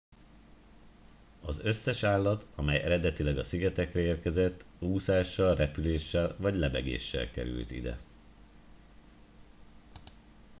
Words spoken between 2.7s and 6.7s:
eredetileg a szigetekre érkezett úszással repüléssel vagy